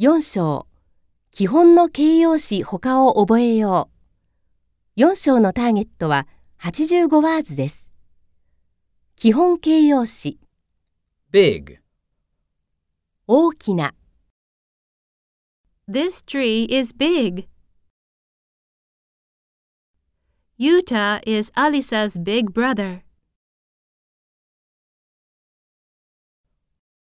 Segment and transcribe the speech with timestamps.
[0.00, 0.66] 4章
[1.30, 3.90] 基本の形容詞他を覚えよ
[4.96, 5.00] う。
[5.02, 6.26] 4章のターゲットは
[6.58, 7.92] 85ワーズです。
[9.14, 10.40] 基本形容詞
[11.30, 11.80] big,
[13.26, 13.92] 大きな
[15.86, 17.46] This tree is big.
[20.56, 23.02] Utah is Alisa's big brother.